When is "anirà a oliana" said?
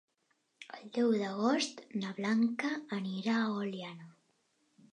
2.99-4.13